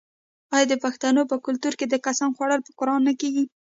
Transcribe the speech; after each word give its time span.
آیا 0.53 0.65
د 0.69 0.73
پښتنو 0.83 1.21
په 1.31 1.35
کلتور 1.45 1.73
کې 1.79 1.85
د 1.89 1.95
قسم 2.05 2.29
خوړل 2.37 2.61
په 2.63 2.71
قران 2.79 3.01
نه 3.07 3.13
کیږي؟ 3.19 3.45